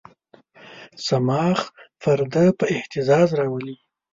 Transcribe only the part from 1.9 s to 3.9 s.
پرده په اهتزاز راولي.